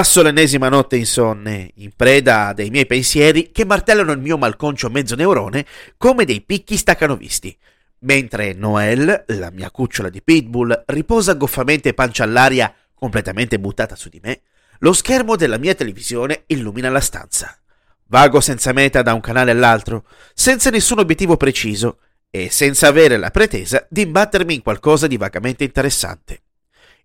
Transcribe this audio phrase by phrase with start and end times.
[0.00, 5.14] Passo l'ennesima notte insonne, in preda dei miei pensieri che martellano il mio malconcio mezzo
[5.14, 5.66] neurone
[5.98, 7.54] come dei picchi staccanovisti,
[7.98, 14.20] mentre Noel, la mia cucciola di pitbull, riposa goffamente pancia all'aria, completamente buttata su di
[14.22, 14.40] me,
[14.78, 17.54] lo schermo della mia televisione illumina la stanza.
[18.06, 21.98] Vago senza meta da un canale all'altro, senza nessun obiettivo preciso
[22.30, 26.40] e senza avere la pretesa di imbattermi in qualcosa di vagamente interessante.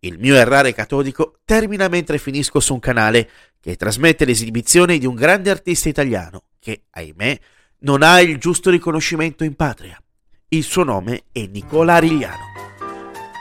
[0.00, 3.28] Il mio errare catodico termina mentre finisco su un canale
[3.60, 7.38] che trasmette l'esibizione di un grande artista italiano che, ahimè,
[7.80, 10.00] non ha il giusto riconoscimento in patria.
[10.48, 12.44] Il suo nome è Nicola Arigliano.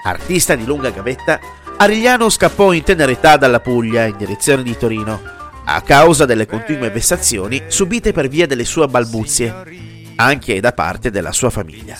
[0.03, 1.39] Artista di lunga gavetta,
[1.77, 5.33] Arigliano scappò in tenera età dalla Puglia in direzione di Torino
[5.67, 11.31] a causa delle continue vessazioni subite per via delle sue balbuzie anche da parte della
[11.31, 11.97] sua famiglia.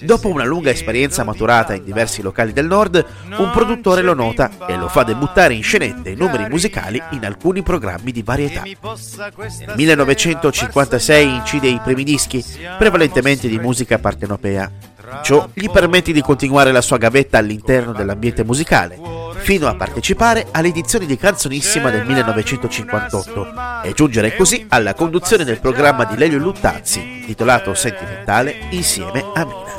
[0.00, 3.04] Dopo una lunga esperienza maturata in diversi locali del nord,
[3.36, 7.62] un produttore lo nota e lo fa debuttare in scenette e numeri musicali in alcuni
[7.62, 8.62] programmi di varietà.
[8.62, 12.44] Nel 1956 incide i primi dischi,
[12.78, 14.83] prevalentemente di musica partenopea.
[15.22, 18.98] Ciò gli permette di continuare la sua gavetta all'interno dell'ambiente musicale,
[19.38, 23.46] fino a partecipare alle edizioni di Canzonissima del 1958
[23.82, 29.74] e giungere così alla conduzione del programma di Lelio Luttazzi, titolato Sentimentale, insieme a Mina.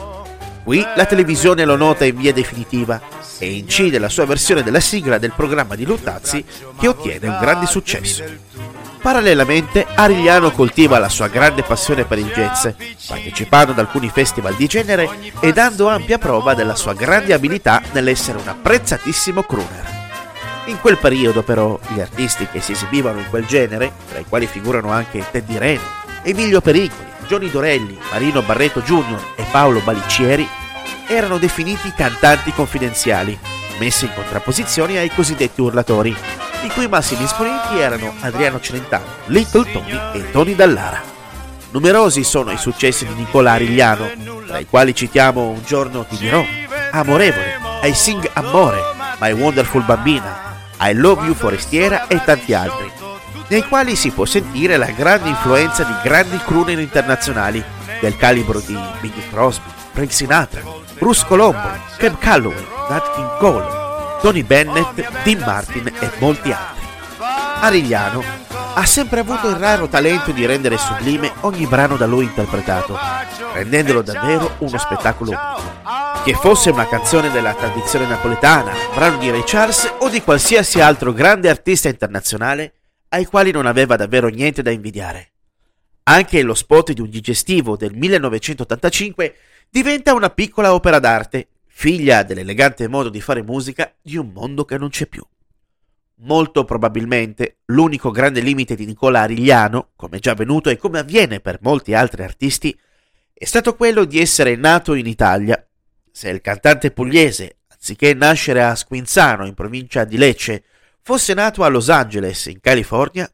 [0.63, 2.99] Qui la televisione lo nota in via definitiva
[3.37, 6.43] e incide la sua versione della sigla del programma di Luttazzi
[6.79, 8.23] che ottiene un grande successo.
[9.05, 12.67] Parallelamente, Arigliano coltiva la sua grande passione per il jazz,
[13.05, 15.07] partecipando ad alcuni festival di genere
[15.39, 20.09] e dando ampia prova della sua grande abilità nell'essere un apprezzatissimo crooner.
[20.65, 24.47] In quel periodo, però, gli artisti che si esibivano in quel genere, tra i quali
[24.47, 25.83] figurano anche Teddy Reno,
[26.23, 29.19] Emilio Pericoli, Johnny Dorelli, Marino Barreto Jr.
[29.35, 30.49] e Paolo Baliccieri,
[31.07, 33.37] erano definiti cantanti confidenziali,
[33.77, 36.17] messi in contrapposizione ai cosiddetti urlatori,
[36.65, 41.01] i cui massimi esponenti erano Adriano Celentano, Little Tony e Tony Dallara.
[41.71, 44.09] Numerosi sono i successi di Nicola Arigliano,
[44.47, 46.43] tra i quali citiamo Un giorno ti dirò,
[46.91, 48.79] Amorevole, I Sing Amore,
[49.19, 52.91] My Wonderful Bambina, I Love You Forestiera e tanti altri,
[53.47, 57.63] nei quali si può sentire la grande influenza di grandi crooner internazionali
[57.99, 60.61] del calibro di Bing Crosby, Frank Sinatra,
[60.97, 63.84] Bruce Colombo, Cab Calloway, Nat King Cole,
[64.21, 66.83] Tony Bennett, Dean Martin e molti altri.
[67.61, 68.23] Arigliano
[68.77, 72.97] ha sempre avuto il raro talento di rendere sublime ogni brano da lui interpretato,
[73.53, 76.23] rendendolo davvero uno spettacolo unico.
[76.23, 81.13] Che fosse una canzone della tradizione napoletana, brano di Ray Charles o di qualsiasi altro
[81.13, 82.73] grande artista internazionale
[83.09, 85.31] ai quali non aveva davvero niente da invidiare.
[86.03, 89.35] Anche lo spot di un digestivo del 1985
[89.69, 94.77] diventa una piccola opera d'arte figlia dell'elegante modo di fare musica di un mondo che
[94.77, 95.21] non c'è più.
[96.19, 101.59] Molto probabilmente l'unico grande limite di Nicola Arigliano, come già avvenuto e come avviene per
[101.61, 102.75] molti altri artisti,
[103.33, 105.67] è stato quello di essere nato in Italia.
[106.09, 110.63] Se il cantante pugliese, anziché nascere a Squinzano in provincia di Lecce,
[111.01, 113.29] fosse nato a Los Angeles in California,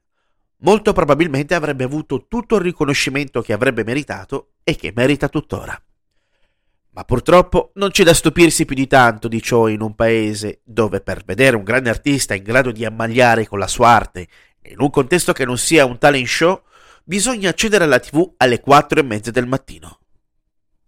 [0.61, 5.79] molto probabilmente avrebbe avuto tutto il riconoscimento che avrebbe meritato e che merita tuttora.
[6.93, 10.99] Ma purtroppo non c'è da stupirsi più di tanto di ciò in un paese dove
[10.99, 14.27] per vedere un grande artista in grado di ammagliare con la sua arte
[14.63, 16.61] in un contesto che non sia un talent show,
[17.03, 19.99] bisogna accedere alla tv alle quattro e mezza del mattino.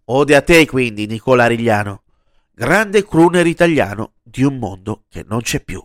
[0.06, 2.02] Ode a te quindi, Nicola Arigliano,
[2.52, 5.84] grande crooner italiano di un mondo che non c'è più.